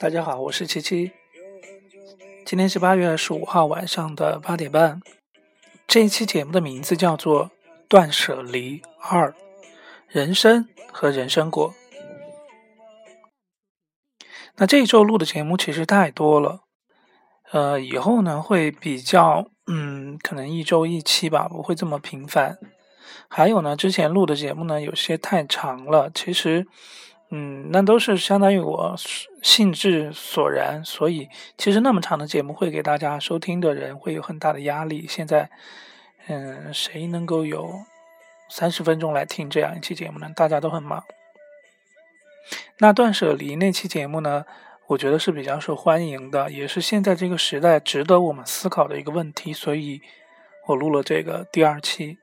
[0.00, 1.10] 大家好，我是七七。
[2.46, 5.00] 今天是八月二十五号晚上的八点半。
[5.88, 7.46] 这一期节目的名字叫做
[7.88, 9.34] 《断舍离二：
[10.06, 11.72] 人参和人参果》。
[14.54, 16.60] 那这一周录的节目其实太多了，
[17.50, 22.56] 呃，以后呢会比较，嗯，可能一周一期吧，不会这么频繁。
[23.28, 26.68] 还有呢，之前录的节目呢有些太长了，其实。
[27.30, 28.94] 嗯，那都是相当于我
[29.42, 35.06] 兴致所然，所以其实那么长的节目会给大家收听的人会有很大的压力。
[35.06, 35.50] 现在，
[36.26, 37.82] 嗯，谁能够有
[38.48, 40.30] 三十分钟来听这样一期节目呢？
[40.34, 41.04] 大家都很忙。
[42.78, 44.46] 那断舍离那期节目呢，
[44.86, 50.00] 我觉得是比较受欢迎的，也是现在这个时代值得我们思考的一个问题，所以
[50.66, 52.16] 我录了这个第二期。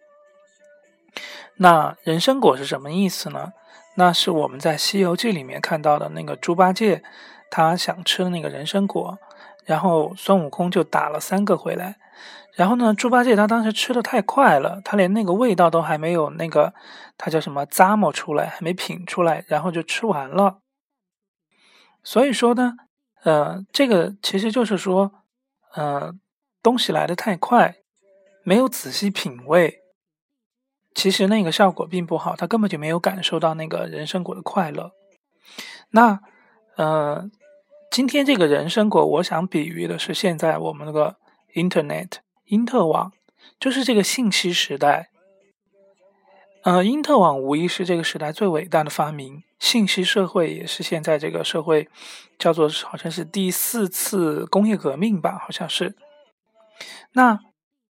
[1.58, 3.53] 那人参果是什么意思呢？
[3.98, 7.02] 那是我们在《西游记》里面看到的那个猪八戒，
[7.49, 9.17] 他想吃的那个人参果，
[9.64, 11.95] 然后孙悟空就打了三个回来。
[12.53, 16.73] 然后呢，猪八戒他当时吃的太快了，他连那个味道都还没有那个，
[17.17, 20.59] 他叫什么咂摸出来，还没品出来，然后就吃完了。
[22.03, 22.73] 所以说呢，
[23.23, 25.12] 呃，这个其实就是说，
[25.73, 26.14] 呃，
[26.62, 27.75] 东西来的太快，
[28.44, 29.84] 没有仔细品味。
[30.95, 34.93] 其实那个效果并不好，他根本就没有感受到那个人参果的快乐。
[35.91, 36.21] 那，
[36.77, 37.29] 呃，
[37.91, 41.17] 今天这个人参果，我想比喻的是现在我们那个
[41.53, 43.11] Internet，因特网，
[43.59, 45.09] 就是这个信息时代。
[46.63, 51.89] 呃，因特网无疑是这个时代最伟大的发明，信息社会也是现在这个社会
[52.39, 55.95] 叫做好像是第四次工业革命吧，好像是。
[57.11, 57.39] 那，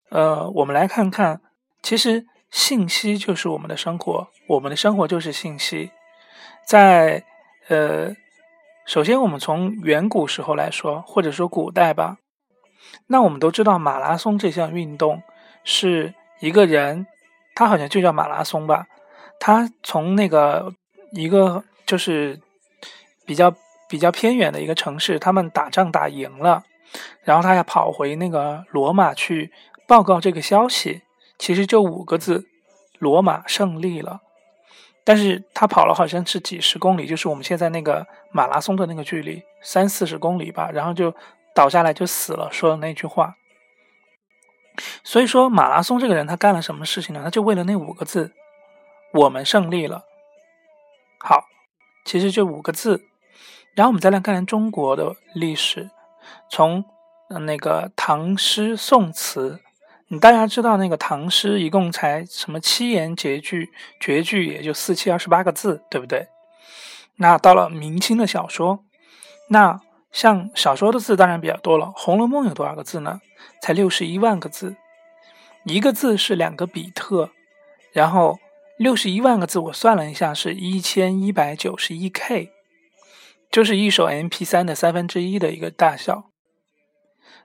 [0.08, 1.42] 呃，我们来看看，
[1.82, 2.27] 其实。
[2.55, 5.91] 信息就是我们的生活，我们的生活就是信息。
[6.64, 7.24] 在
[7.66, 8.14] 呃，
[8.86, 12.19] 首先我们从远古时候来说，或者说古代吧，
[13.08, 15.20] 那我们都知道马拉松这项运动
[15.64, 17.09] 是一个人，
[17.56, 18.87] 他好像就叫马拉松吧，
[19.41, 20.72] 他从那个
[21.10, 22.41] 一个就是
[23.26, 23.53] 比较
[23.88, 26.62] 比较偏远的一个城市，他们打仗打赢了，
[27.25, 29.50] 然后他要跑回那个罗马去
[29.88, 31.03] 报告这个消息。
[31.39, 32.47] 其实就五个字，
[32.99, 34.21] 罗马胜利了。
[35.06, 41.15] 但是他跑了好像是几十公里，就是我们现在那个马拉松的那个距离，三四十公里吧，然后就
[41.55, 43.34] 倒下来就死了，说了那句话。
[45.03, 47.21] 所以说马拉松这个人他干了什么事情呢？
[47.23, 48.33] 他就为了那五个字，
[49.12, 50.05] 我们胜利了。
[51.19, 51.44] 好，
[52.06, 53.05] 其实就五个字。
[53.75, 55.91] 然后我们再来看看中国的历史，
[56.49, 56.84] 从
[57.47, 59.61] 那个唐诗宋词。
[60.20, 66.28] 大家知道那个唐诗一共才什么七言绝句，绝句也就四七二十八个字，对不对？
[67.16, 68.84] 那到了明清的小说，
[69.48, 69.80] 那
[70.10, 73.20] 像小说的字当然比较多了，《红楼梦》有多少个字呢？
[73.62, 74.76] 才六十一万个字，
[75.64, 77.31] 一个字是两个比特，
[77.92, 78.38] 然后
[78.76, 82.50] 六十一万个字，我算了一下是一千一百九十一 K，
[83.50, 86.31] 就是一首 MP 三的三分之一的一个大小。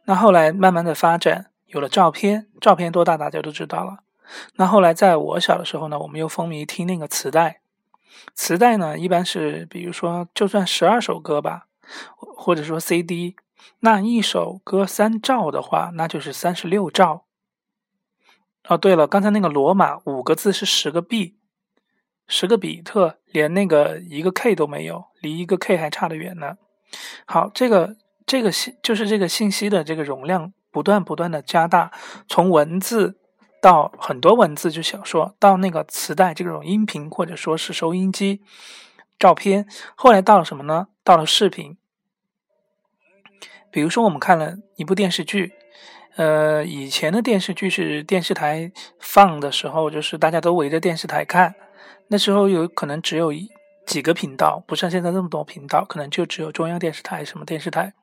[0.06, 1.49] 那后来慢慢的发展。
[1.70, 4.00] 有了照片，照片多大大家都知道了。
[4.56, 7.62] 那后来在我小的时候呢，我们又风靡听那个磁带。
[8.36, 11.68] 磁带呢，一般是比如说就算十二首歌吧，
[12.18, 13.36] 或者说 CD，
[13.80, 17.26] 那一首歌三兆的话，那就是三十六兆。
[18.68, 21.38] 哦，对了，刚才那个罗马五个字是十个 B，
[22.28, 26.58] 十个比特，连那个一个 K 都没有，离一个 K 还差得远呢。
[27.26, 30.54] 好，这个这个信就是这个信息的这个容量。
[30.72, 31.92] 不断不断的加大，
[32.28, 33.18] 从文字
[33.62, 38.42] 到很多文字，就小说到那个磁带这种音频或者说是收音机、
[39.18, 40.88] 照片，后来到了什么呢？
[41.04, 41.78] 到了视频。
[43.72, 45.54] 比如说我们看了一部电视剧，
[46.16, 51.56] 呃，以前的电视剧是电视台放的时候，就是大家都围着电视台看，
[52.08, 53.34] 那时候有可能只有
[53.86, 57.94] 几个频道，不像现在那么多频道，可能就只有中央电视台什么电视台，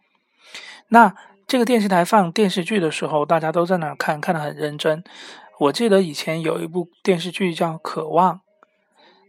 [0.89, 1.15] 那。
[1.47, 5.05] 这个电视台放电视剧的时候，大家都在那看，看得很认真。
[5.59, 8.35] 我记得以前有一部电视剧叫《渴望》，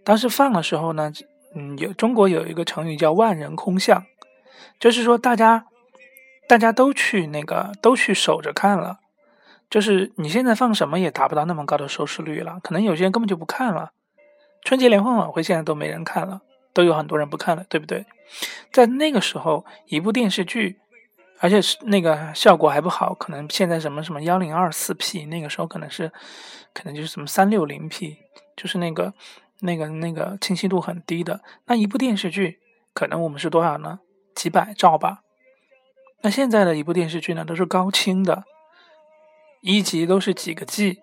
[0.03, 1.11] 当时放的时候呢，
[1.53, 4.03] 嗯，有中国有一个成语叫“万人空巷”，
[4.79, 5.67] 就是说大家
[6.47, 8.97] 大家都去那个都去守着看了。
[9.69, 13.91] 就是你现在放什么也达不到那么高的收视率了，可能有些人根本就不看了。
[14.63, 16.41] 春节联欢晚会现在都没人看了，
[16.73, 18.07] 都有很多人不看了，对不对？
[18.71, 20.79] 在那个时候，一部电视剧。
[21.39, 26.11] 而且是那个效果还不好，可能现在什么什么幺零二四 P，那个时候可能是，
[26.73, 28.17] 可能就是什么三六零 P，
[28.55, 29.13] 就是那个
[29.59, 32.59] 那个那个清晰度很低的那一部电视剧，
[32.93, 33.99] 可能我们是多少呢？
[34.35, 35.21] 几百兆吧。
[36.21, 38.43] 那现在的一部电视剧呢，都是高清的，
[39.61, 40.99] 一集都是几个 G，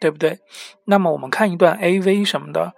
[0.00, 0.38] 对不对？
[0.84, 2.72] 那么我们看一段 AV 什么的，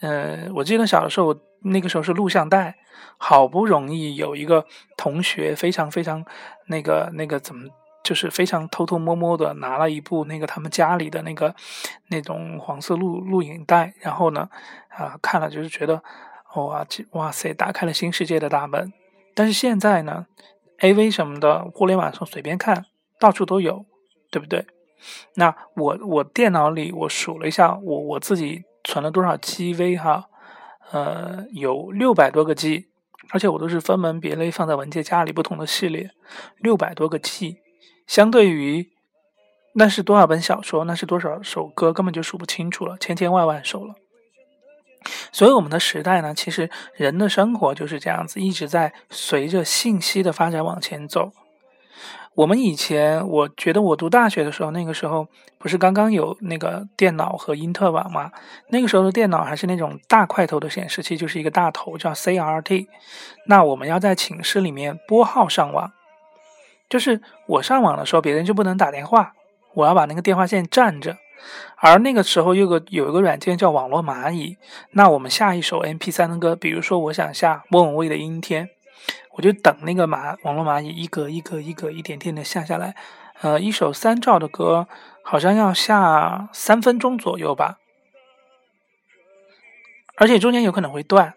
[0.00, 2.76] 呃，我记得小的时候，那个时候是录像带，
[3.18, 4.66] 好不容易有一个
[5.06, 6.24] 同学非常非常
[6.66, 7.68] 那个那个怎么，
[8.02, 11.54] 就是非常偷偷摸摸的拿了一部那个他们家里的那个
[12.08, 14.48] 那种黄色录录影带，然后呢，
[14.88, 16.02] 啊，看了就是觉得，
[16.56, 18.92] 哇，哇塞，打开了新世界的大门。
[19.32, 20.26] 但是现在呢
[20.80, 21.08] ？A.V.
[21.08, 22.86] 什么的，互联网上随便看
[23.20, 23.86] 到处都有，
[24.32, 24.66] 对不对？
[25.34, 29.96] 那我我电脑里我数了一下，我我自己存了多少 G.V.
[29.98, 30.24] 哈，
[30.90, 32.88] 呃，有六百多个 G，
[33.30, 36.10] 而且我都是分门别类放在文件夹里不同的系列，
[36.58, 37.56] 六百多个 G，
[38.06, 38.90] 相对于
[39.74, 43.94] 那是多少本小说，那是多少首歌，根本就数不清楚了，千千万万首了。
[45.30, 51.32] 所以我们的时代呢，其实人的生活就是这样子，一直在随着信息的发展往前走。
[52.36, 58.30] 我们以前，我觉得我读大学的时候，那个时候不是刚刚有那个电脑和因特网吗？
[58.68, 62.88] 那个时候的电脑还是那种大块头的显示器，就是一个大头叫 CRT。
[63.46, 65.90] 那我们要在寝室里面拨号上网，
[66.90, 69.32] 就是我上网的时候，别人就不能打电话，
[69.72, 71.16] 我要把那个电话线占着。
[71.76, 74.58] 而那个时候有个有一个软件叫网络蚂蚁，
[74.90, 78.66] 那我们下一首 MP3 的歌，比如说我想下莫文蔚的《阴天》，
[79.36, 82.94] 我就等那个蚂网络蚂蚁一格一格一格一点点的下下来，
[83.40, 84.88] 呃，一首三兆的歌
[85.22, 87.78] 好像要下三分钟左右吧，
[90.16, 91.34] 而且中间有可能会断，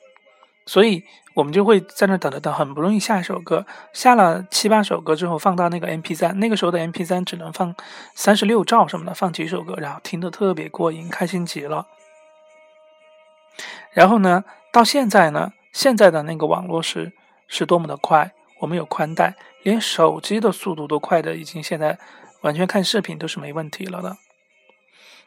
[0.65, 1.03] 所以。
[1.35, 7.73] 我们就会在那等着等，很不容易下一首歌，下了七八首歌之后放到那个 M P 三，那个时候的 M P 三只能放
[8.13, 11.87] 三十六兆什么的，放几首歌，然后听得特别过瘾，开心极了。
[13.93, 14.43] 然后呢，
[14.73, 17.13] 到现在呢，现在的那个网络是
[17.49, 18.31] 是多么的快，
[18.61, 21.99] 我们有宽带，连手机的速度都快的，已经现在
[22.41, 24.15] 完全看视频都是没问题了的。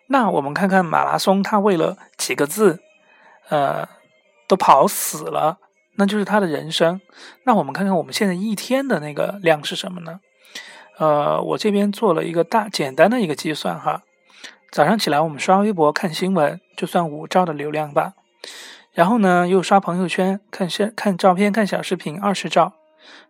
[0.06, 2.80] 那我们看看马拉松，他为了几个字，
[3.50, 3.86] 呃，
[4.48, 5.58] 都跑死了。
[5.96, 7.02] 那就是他的人生。
[7.44, 10.20] 那我们看看我们现在一天的那个量是什么呢？
[10.96, 14.02] 呃，我这边做了一个大简单的一个计算哈。
[14.70, 18.14] 早上起来我们刷微博看新闻，就算五兆的流量吧。
[18.92, 22.74] 然后呢，又刷朋友圈看视看照片看小视频二十兆。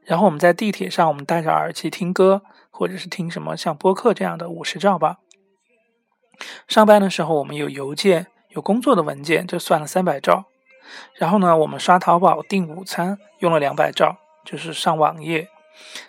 [0.04, 5.18] 然后我们在地铁上我们戴着耳机听歌或者是听什么像播客这样的五十兆吧。
[6.66, 10.46] 上班的时候我们有邮件有工作的文件，就算了三百兆。
[11.14, 15.48] 然后呢，我们刷淘宝订午餐用了两百兆，就是上网页。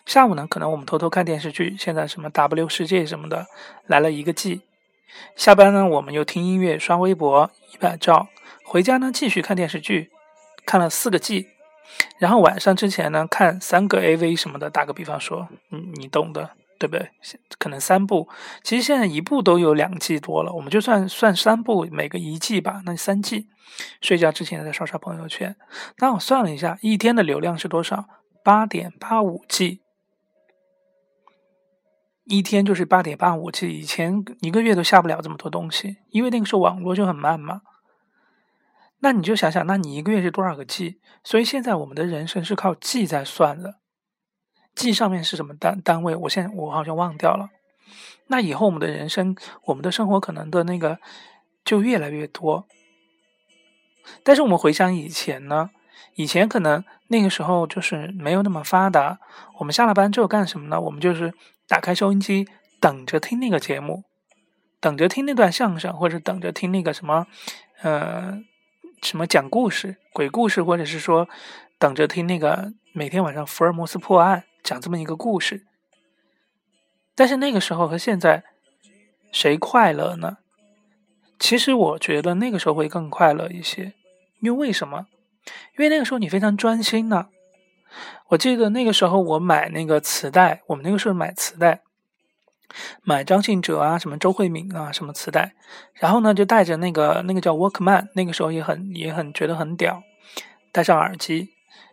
[0.06, 3.46] 下午呢，可能我们偷偷看电视剧，现在什么 W 世界什么的
[3.86, 4.62] 来了一个 G。
[5.36, 8.28] 下班呢，我们又听音乐、刷微博一百兆。
[8.66, 10.12] 回家呢，继续看电视剧，
[10.66, 11.48] 看了四个 G。
[12.18, 14.70] 然后晚上之前呢，看三个 AV 什么的。
[14.70, 16.52] 打个比方说，嗯，你懂的。
[16.80, 17.12] 对不对？
[17.60, 18.28] 可能三部，
[18.62, 20.52] 其实现在一部都有两 G 多了。
[20.52, 23.48] 我们就算算三部，每个一 G 吧，那三 G。
[24.02, 25.56] 睡觉之前再刷刷朋友圈。
[26.00, 28.06] 那我算了一下，一天的流量是多少？
[28.44, 29.80] 八点八五 G。
[32.26, 33.72] 一天就是八点八五 G。
[33.72, 37.62] 以前一个月都下不了这么多东西，因为那个时候网络就很慢嘛。
[39.04, 41.02] 那你就想想，那你一个月是多少个 G？
[41.26, 43.76] 所以现在我们的人生是靠 G 在算的。
[44.76, 46.16] G 上面是什么单单位？
[46.16, 47.50] 我现在我好像忘掉了。
[48.28, 49.36] 那以后我们的人生，
[49.66, 51.00] 我们的生活可能的那个
[51.66, 52.66] 就越来越多。
[54.24, 55.72] 但是我们回想以前呢，
[56.16, 59.20] 以前可能那个时候就是没有那么发达。
[59.60, 60.80] 我们下了班之后干什么呢？
[60.80, 61.34] 我们就是
[61.68, 62.48] 打开收音机，
[62.80, 64.06] 等着听那个节目，
[64.80, 67.28] 等着听那段相声，或者等着听那个什么，
[67.82, 68.42] 呃，
[69.04, 71.28] 什么讲故事、鬼故事，或者是说
[71.78, 74.46] 等着听那个每天晚上福尔摩斯破案。
[74.64, 75.66] 讲这么一个故事，
[77.16, 78.46] 但是那个时候和现在
[79.30, 80.38] 谁快乐呢？
[81.38, 83.92] 其实我觉得那个时候会更快乐一些，
[84.40, 85.08] 因为为什么？
[85.78, 87.28] 因为那个时候你非常专心呢。
[88.30, 91.82] 我记得那个时候我买那个磁带，我们那个时候买磁带，
[93.04, 95.54] 买张信哲啊，什么周慧敏啊，什么磁带，
[95.94, 100.04] 然后呢就带着那个那个叫 Walkman，那个时候也很也很觉得很屌，
[100.72, 101.50] 戴上耳机。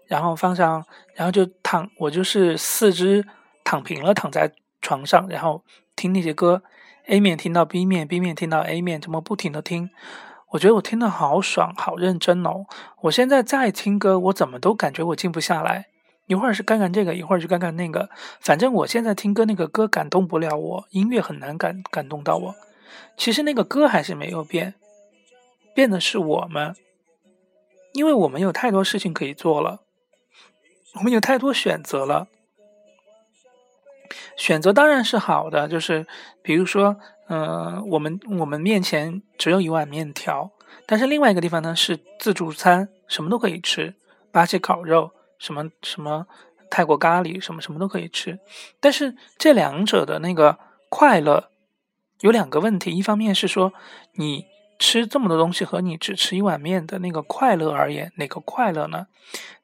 [0.06, 0.84] 然后放上，
[1.14, 3.24] 然后就躺，我就是四肢
[3.62, 4.50] 躺平了，躺在
[4.82, 5.62] 床上，然后
[5.94, 6.64] 听那些歌
[7.06, 9.88] ，A 面听到 B 面，B 面听到 A 面，这么不停的听，
[10.48, 12.66] 我觉得我听的好爽，好认真哦。
[13.02, 15.86] 我现在再听歌，我怎么都感觉我静不下来，
[16.30, 18.08] 一会儿是干干这个，一会儿就干干那个，
[18.38, 22.54] 反正我现在听歌，那个歌感动不了我，音乐很难感感动到我。
[23.16, 24.74] 其实那个歌还是没有变，
[25.74, 26.76] 变的是我们，
[27.94, 29.80] 因为我们有太多事情可以做了。
[30.94, 32.28] 我们有太多选择了。
[34.36, 36.06] 选择当然是好的，就是
[36.42, 36.96] 比如说，
[37.26, 40.52] 嗯，我们我们面前只有一碗面条，
[40.86, 43.96] 但是另外一个地方呢是自助餐，什么都可以吃，
[44.30, 45.10] 巴西烤肉，
[45.40, 46.28] 什么什么
[46.70, 48.38] 泰国咖喱，什么什么都可以吃。
[48.78, 50.56] 但是这两者的那个
[50.88, 51.50] 快乐
[52.20, 53.72] 有两个问题，一方面是说
[54.12, 54.46] 你
[54.78, 59.08] 吃这么多东西和你只吃一碗面的那个快乐而言，哪个快乐呢？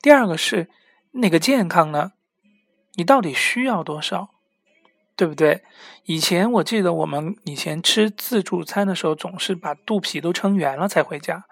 [0.03, 0.69] 第二个是
[1.13, 2.13] 哪个健康呢？
[2.95, 4.31] 你到底需要多少？
[5.17, 5.63] 对不对？
[6.05, 11.45] 以前我记得我们以前吃自助餐的时候，总是把肚皮都撑圆了才回家。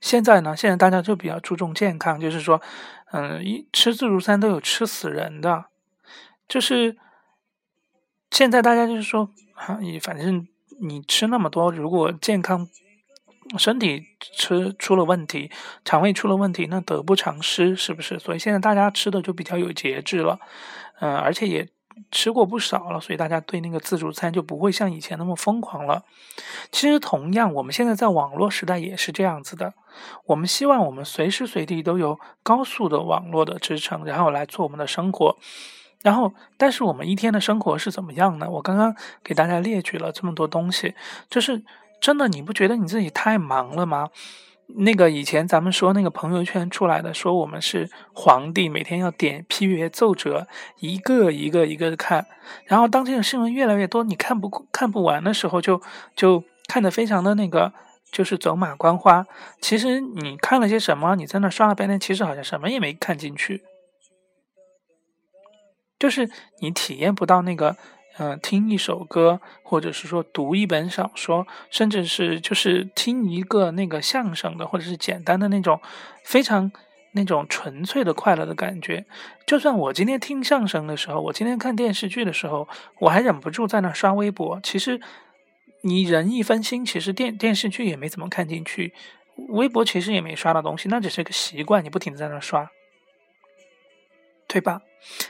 [0.00, 2.60] 现在呢，现在大家就比较注重健康，就是说，
[3.12, 5.66] 嗯，一吃自助餐都有吃死人的。
[6.48, 6.96] 就是
[8.30, 10.46] 现在大家就是说，啊，你反正
[10.80, 12.68] 你吃那么多，如果健康
[13.58, 15.50] 身体吃出了问题，
[15.84, 18.18] 肠胃出了问题，那得不偿失，是不是？
[18.18, 20.38] 所以现在大家吃的就比较有节制了，
[21.00, 21.68] 嗯，而且也。
[22.10, 26.04] 吃过不少了，所以大家对那个自助餐就不会像以前那么疯狂了。
[26.70, 29.74] 其实，同样，我们现在在网络时代也是这样子的。
[30.26, 35.36] 我们希望我们随时随地都有高速的网络的支撑，然后来做我们的生活。
[36.02, 38.48] 然后，但是我们一天的生活是怎么样呢？
[38.48, 40.94] 我刚刚给大家列举了这么多东西，
[41.30, 41.64] 就是
[42.00, 44.10] 真的，你不觉得你自己太忙了吗？
[44.68, 50.46] 那个以前咱们说那个朋友圈出来的，说我们是皇帝，每天要点批阅奏折，
[50.80, 52.26] 一个一个一个的看。
[52.64, 55.80] 然后当这个新闻越来越多，你看不看不完的时候，就
[56.14, 57.72] 就看得非常的那个，
[58.10, 59.26] 就是走马观花。
[59.60, 61.14] 其实你看了些什么？
[61.14, 63.62] 你在那刷了半天，其实好像什么也没看进去，
[65.98, 66.28] 就是
[66.60, 67.76] 你体验不到那个。
[68.18, 75.80] 嗯，听一首歌，或者是说读一本小说，甚至是就是听一个那个相声的，或者是简单的那种
[76.24, 76.72] 非常
[77.12, 79.04] 那种纯粹的快乐的感觉。
[79.46, 82.66] 就算我今天听相声的时候，我今天看电视剧的时候，
[83.00, 84.58] 我还忍不住在那刷微博。
[84.62, 84.98] 其实
[85.82, 88.94] 你人一分心，其实电电视剧也没怎么看进去，
[89.48, 92.70] 微博其实也没刷到东西，那只是个习惯，你不停的在那刷。
[94.56, 94.80] 对吧？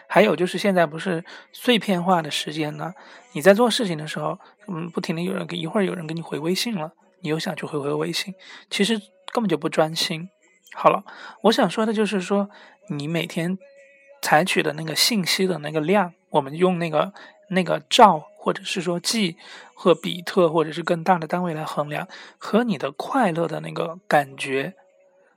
[0.07, 2.95] 还有就是现在不是碎片化的时间呢？
[3.33, 6.93] 你在做事情的时候，嗯，不停的有人给，一会儿有人给你回微信了，
[7.23, 8.37] 你又想去回回微信，
[8.71, 8.97] 其实
[9.33, 10.29] 根本就不专心。
[10.75, 11.03] 好了，
[11.43, 12.49] 我想说的就是说，
[12.89, 13.59] 你每天
[14.23, 17.13] 采取的那个信息的那个量，我们用那个
[17.51, 19.37] 那个兆，或者是说 G
[19.75, 22.07] 和比特，或者是更大的单位来衡量，
[22.39, 24.75] 和你的快乐的那个感觉，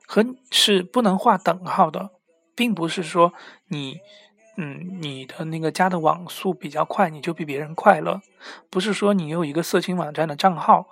[0.05, 2.11] 和是不能画等号的。
[2.59, 3.33] 并不是说
[3.69, 4.01] 你，
[4.57, 8.21] 嗯，你的那个加的网速比较快，你就比别人快乐。
[8.69, 10.85] 不是说你有一个色情网站的账号，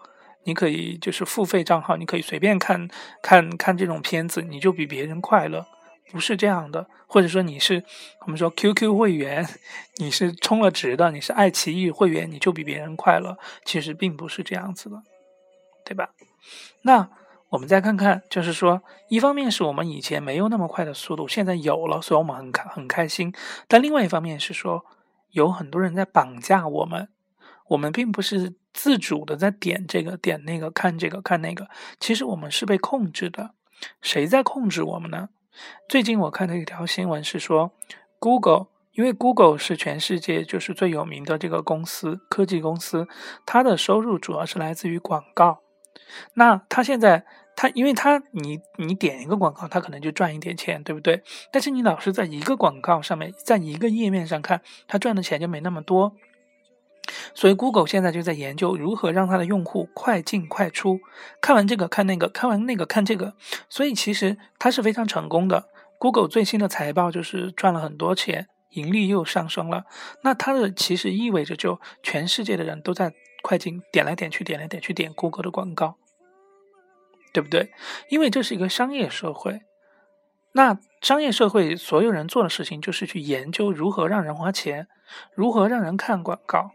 [0.45, 2.87] 你可以就是付费账号，你可以随便看
[3.21, 5.65] 看看这种片子，你就比别人快乐。
[6.09, 6.87] 不是这样的。
[7.05, 7.83] 或者说你是
[8.21, 9.45] 我们说 QQ 会员，
[9.97, 13.37] 你是充了值的，你是爱奇艺会员，你就比别人快乐。
[13.65, 15.03] 其实并不是这样子的，
[15.83, 16.11] 对吧？
[16.83, 17.09] 那。
[17.49, 23.33] 我们再看看，就是说，一方面是我们以前没有那么快的速度，现在有了，所以我们很开很开心。
[23.67, 24.83] 但另外一方面是说，
[25.31, 27.07] 有很多人在绑架我们，
[27.69, 33.51] 我们并不是自主的在点这个点那个看这个看那个，其实我们是被控制的。
[34.01, 35.29] 谁在控制我们呢？
[35.87, 37.71] 最近我看到一条新闻是说
[38.19, 43.07] ，Google，因为 Google 是全世界就是最有名的这个公司，科技公司，
[43.45, 45.61] 它的收入主要是来自于广告。
[46.33, 47.25] 那他现在，
[47.55, 51.23] 他因为他你你点一个广告，他可能就赚一点钱，对不对？
[51.51, 56.15] 但是你老是在一个广告上面，在一个页面上看，他赚的钱就没那么多。
[57.33, 60.99] 所以 Google 现在就在研究如何让他的用户快进快出，
[61.39, 63.33] 看完这个看那个，看完那个看这个。
[63.69, 65.69] 所以其实它是非常成功的。
[65.97, 69.85] Google 最新的财报就是赚了很多钱，盈利又上升了。
[70.21, 73.13] 那它的其实意味着就全世界的人都在。
[73.41, 75.95] 快进点来点去，点来点去，点 Google 的广告，
[77.33, 77.71] 对不对？
[78.09, 79.61] 因为这是一个商业社会，
[80.53, 84.87] 那商业社会所有人做的事情就是去研究如何让人花钱，
[85.33, 86.71] 如何让人看广告。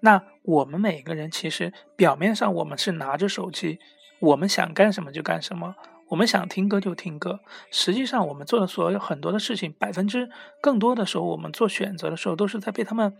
[0.00, 3.78] 那我们每个人其实表面上我们是拿着手机，
[4.20, 5.76] 我们想干什么就干什么，
[6.08, 7.40] 我们想听歌就听歌。
[7.70, 10.28] 实际上我们做的所有很多的事情，百分之
[10.60, 13.16] 更多的时候，我们做选择的时候都是在被他们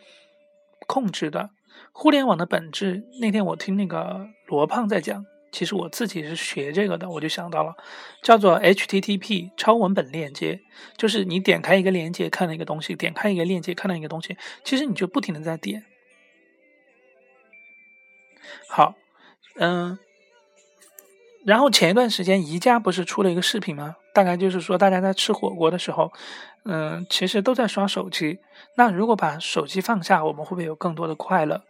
[0.89, 1.51] 控制的。
[1.93, 7.75] 互联网的本质，那天我听那个罗胖在讲，其实我自己是学这个的，我就想到了，
[8.23, 10.61] 叫做 HTTP 超文本链接，
[10.97, 15.85] 就是你点开一个链接看了一个东西，点开一个链接看到一个东西，其实你就不停的在点。
[18.69, 18.95] 好，
[19.57, 19.99] 嗯，
[21.45, 23.97] 然后前一段时间宜家不是出了一个视频吗？
[24.15, 26.13] 大概就是说，大家在吃火锅的时候，
[26.65, 28.39] 嗯，其实都在刷手机。
[28.77, 31.63] 那如果把手机放下，我们会不会有更多的快乐？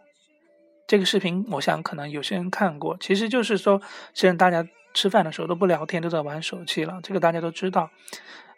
[0.85, 2.95] 这个视频，我想可能有些人看过。
[2.99, 3.81] 其实就是说，
[4.13, 6.99] 现在大家吃饭的时候都不聊天，都在玩手机了。
[7.01, 7.89] 这个大家都知道。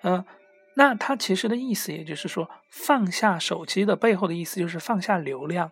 [0.01, 0.25] 嗯，
[0.73, 5.71] 那它其实的意思，也就是说，放下手机的背后的意思，就是放下流量，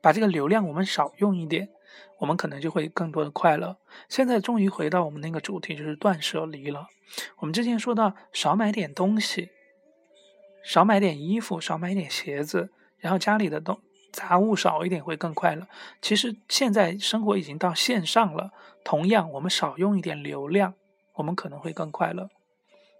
[0.00, 1.68] 把这个流量我们少用一点。
[2.18, 3.76] 我们可能就会更多的快乐。
[4.08, 6.86] 现在终于回到我们那个主题，就是断舍离了。
[7.38, 9.50] 我们之前说到少买点东西，
[10.64, 13.80] 少买点衣服，少买点鞋子，然后家里的东
[14.12, 15.66] 杂物少一点会更快乐。
[16.00, 18.50] 其实现在生活已经到线上了，
[18.82, 20.74] 同样我们少用一点流量，
[21.14, 22.28] 我们可能会更快乐。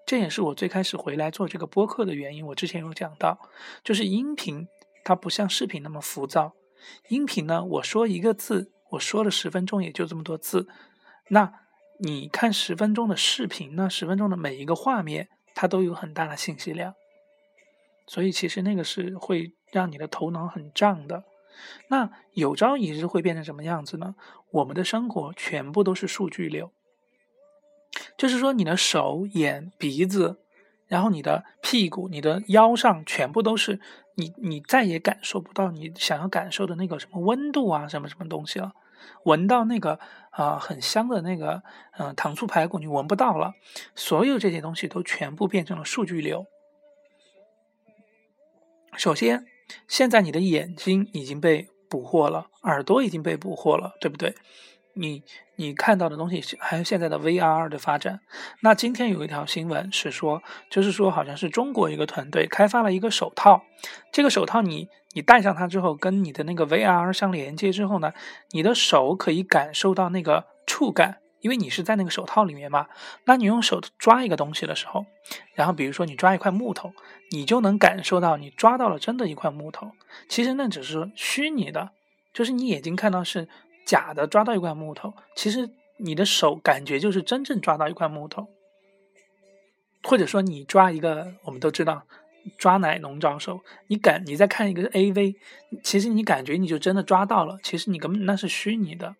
[0.04, 2.46] 这也是我最开始回来做这个播客的原因。
[2.46, 3.40] 我之前有讲到，
[3.82, 4.68] 就是音频
[5.02, 6.52] 它不像视频那么浮躁，
[7.08, 8.70] 音频呢，我说一个字。
[8.90, 10.68] 我说了十分钟，也就这么多字。
[11.28, 11.60] 那
[11.98, 13.90] 你看十分钟的视频呢？
[13.90, 16.94] 十分钟的每一个画面，它都有很大的信息量。
[18.06, 21.24] 所以其实那个是会让你的头脑很胀的。
[21.88, 24.14] 那有朝一日会变成什么样子呢？
[24.50, 26.70] 我们的生活全部都是数据流，
[28.16, 30.40] 就是说你的手、眼、鼻子。
[30.88, 33.80] 然后你的屁股、你的腰上全部都是
[34.16, 38.72] 你，你再也感受不到你想要感受的那个什么温度啊，什么什么东西了。
[39.24, 41.62] 闻到那个啊很香的那个
[41.98, 43.52] 嗯糖醋排骨，你闻不到了。
[43.94, 46.46] 所有这些东西都全部变成了数据流。
[48.96, 49.46] 首先，
[49.86, 54.34] 现在你的眼睛已经被捕获了，耳朵已经被捕获了，对不对？
[54.98, 55.22] 你
[55.56, 58.20] 你看到的东西，还有现在的 VR 的发展。
[58.60, 63.62] 那今天有一条新闻是说，就是说好像是中国一个团队开发了一个手套。
[64.10, 68.14] 这个手套你你戴上它之后，跟你的那个 VR 相连接之后呢，
[68.52, 72.86] 你的手可以感受到那个触感，因为你是在那个手套里面嘛。
[73.26, 75.04] 那你用手抓一个东西的时候，
[75.54, 76.94] 然后比如说你抓一块木头，
[77.30, 79.92] 你就能感受到你抓到了真的一块木头。
[80.26, 81.90] 其实那只是虚拟的，
[82.32, 83.46] 就是你眼睛看到是。
[83.86, 88.48] 假的抓到一块木头，其实你的手感觉就是真正抓到一块木头，
[90.02, 92.04] 或者说你抓一个，我们都知道
[92.58, 95.36] 抓奶龙爪手，你感你在看一个 AV，
[95.82, 99.16] 其实你感觉你就真的抓到了，其实你根本那是虚拟的。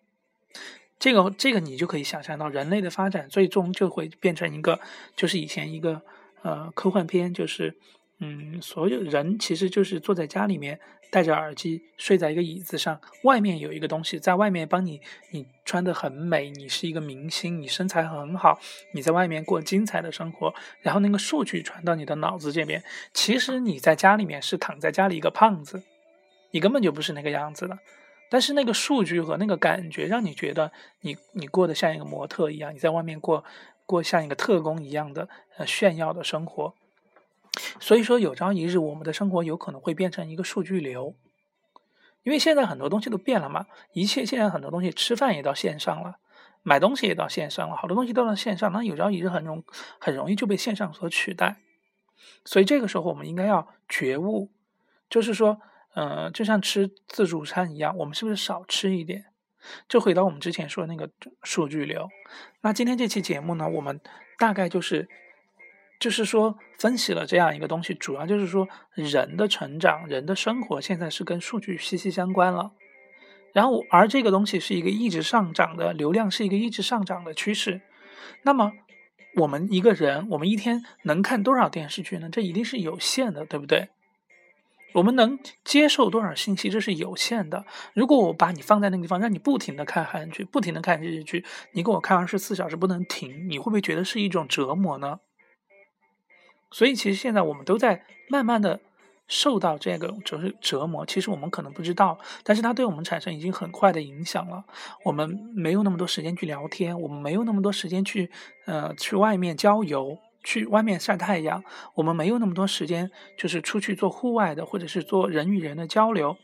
[0.99, 4.79] 这个这个你就可以想象到，人类的发展最终就会变成一个，
[5.15, 6.01] 就是以前一个
[6.41, 7.77] 呃科幻片，就是。
[8.19, 18.59] 嗯，所有人其实就是坐在家里面，戴着耳机，睡在一个椅子上，外面有一个东西在外面帮你，你穿的很美，你是一个明星，你身材很好，
[18.91, 25.81] 你在外面过精彩的生活，然后那个数据传到你的脑子这边，其实你在家里面是躺在家里一个胖子，
[26.51, 27.79] 你根本就不是那个样子的，
[28.29, 33.43] 但是那个数据和那个感觉让你觉得你你过得像一个模特一样，你在外面过
[33.85, 36.73] 过像一个特工一样的呃炫耀的生活。
[37.79, 41.15] 所以说，有朝一日，我们的生活有可能会变成一个数据流，
[42.23, 46.19] 因为现在很多东西都变了嘛，一切现在很多东西，吃饭也到线上了，
[46.63, 49.63] 买东西也到线上了，好多东西都到线上，那有朝一日很容
[49.99, 51.57] 很容易就被线上所取代。
[52.43, 54.51] 所以这个时候，我们应该要觉悟，
[55.09, 55.59] 就是说，
[55.95, 59.25] 嗯，就像吃自助餐一样，我们是不是少吃一点？
[59.87, 61.09] 就回到我们之前说的那个
[61.43, 62.07] 数据流。
[62.61, 63.99] 那今天这期节目呢，我们
[64.37, 65.09] 大概就是。
[65.99, 72.71] 就是说，分析了这样一个东西，主要就是说，人的成长、人的生活现在是跟数据息息相关了。
[73.53, 77.81] 然后，而这个东西是一个一直上涨的流量，是一个一直上涨的趋势。
[78.43, 78.73] 那么，
[79.37, 82.29] 我们一个人，我们一天能看多少电视剧呢？
[82.31, 83.89] 这一定是有限的，对不对？
[84.93, 86.69] 我们能接受多少信息？
[86.69, 87.65] 这是有限的。
[87.93, 95.19] 如果我把你放在那个地方，让你不停的看韩剧，不停的看日剧，你给我看二十四小时不能停，你会不会觉得是一种折磨呢？
[96.71, 98.79] 所以，其实现在我们都在慢慢的
[99.27, 101.05] 受到这个折折磨。
[101.05, 104.63] 其实我们可能不知道，但是它对我们产生已经很快的影响了。
[105.03, 108.29] 我们没有那么多时间去聊天，我们没有那么多时间去
[108.65, 111.63] 呃去外面郊游，去外面晒太阳。
[111.95, 116.37] 我们没有那么多时间，就是出去做户外的，或者是做人与人的交流。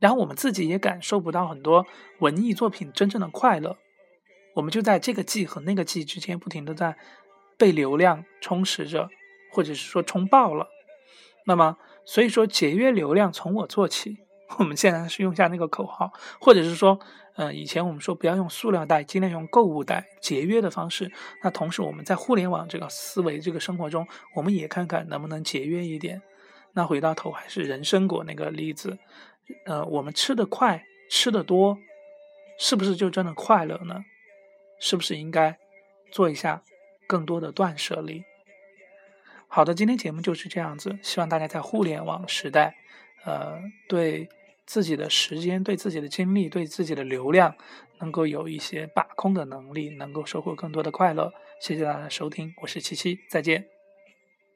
[0.00, 1.86] 然后我们自己也感受不到很多
[2.18, 3.76] 文艺作品真正的快乐。
[4.54, 6.96] 我们就在这个季和那个季之间，不停的在
[7.56, 9.08] 被流量充实着。
[9.54, 10.68] 或者是说冲爆了，
[11.46, 14.18] 那么所以说节约流量从我做起。
[14.58, 17.00] 我们现在是用下那个口号，或者是说，
[17.34, 21.10] 呃，以前我们说不要用塑料袋，尽量用购物袋，节约的方式。
[21.42, 26.22] 那同时我们在互联网这个思维这个生活中，我们也看看能不能节约一点。
[26.74, 28.98] 那回到头还是人参果那个例子，
[29.64, 31.78] 呃，我们吃的快，吃的多，
[32.58, 34.04] 是不是就真的快乐呢？
[34.78, 35.58] 是不是应该
[36.12, 36.62] 做一下
[37.08, 38.22] 更多的断舍离。
[39.54, 42.74] 好的，今天节目就是这样子，希望大家在互联网时代，
[43.24, 44.28] 呃，对
[44.66, 47.54] 自己的时间、对自己的精力、对自己的流量，
[48.00, 51.32] 能够有一些把控的能力，能够收获更多的快乐。
[51.60, 53.73] 谢谢大家的收听，我是七七，再见。